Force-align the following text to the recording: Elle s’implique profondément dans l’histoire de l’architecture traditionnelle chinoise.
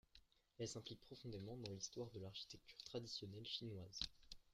Elle 0.57 0.67
s’implique 0.67 0.99
profondément 1.03 1.57
dans 1.57 1.69
l’histoire 1.69 2.09
de 2.09 2.19
l’architecture 2.19 2.75
traditionnelle 2.85 3.45
chinoise. 3.45 3.99